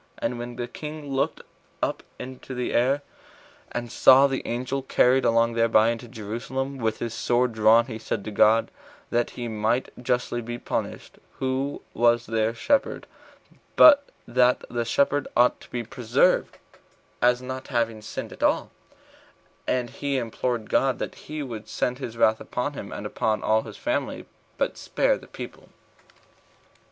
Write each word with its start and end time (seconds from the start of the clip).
And 0.17 0.39
when 0.39 0.55
the 0.55 0.67
king 0.67 1.11
looked 1.11 1.41
up 1.83 2.01
into 2.17 2.55
the 2.55 2.73
air, 2.73 3.03
and 3.71 3.91
saw 3.91 4.25
the 4.25 4.41
angel 4.47 4.81
carried 4.81 5.25
along 5.25 5.53
thereby 5.53 5.89
into 5.89 6.07
Jerusalem, 6.07 6.79
with 6.79 6.97
his 6.97 7.13
sword 7.13 7.53
drawn, 7.53 7.85
he 7.85 7.99
said 7.99 8.23
to 8.25 8.31
God, 8.31 8.71
that 9.11 9.29
he 9.37 9.47
might 9.47 9.91
justly 10.01 10.41
be 10.41 10.57
punished, 10.57 11.19
who 11.37 11.83
was 11.93 12.25
their 12.25 12.55
shepherd, 12.55 13.05
but 13.75 14.09
that 14.27 14.63
the 14.71 14.85
sheep 14.85 15.13
ought 15.37 15.61
to 15.61 15.69
be 15.69 15.83
preserved, 15.83 16.57
as 17.21 17.39
not 17.43 17.67
having 17.67 18.01
sinned 18.01 18.33
at 18.33 18.41
all; 18.41 18.71
and 19.67 19.91
he 19.91 20.17
implored 20.17 20.67
God 20.71 20.97
that 20.97 21.13
he 21.13 21.43
would 21.43 21.67
send 21.69 21.99
his 21.99 22.17
wrath 22.17 22.41
upon 22.41 22.73
him, 22.73 22.91
and 22.91 23.05
upon 23.05 23.43
all 23.43 23.61
his 23.61 23.77
family, 23.77 24.25
but 24.57 24.77
spare 24.77 25.15
the 25.19 25.27
people. 25.27 25.69